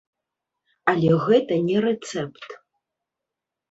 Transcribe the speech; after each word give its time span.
Але 0.93 1.13
гэта 1.27 1.61
не 1.69 1.77
рэцэпт. 1.89 2.61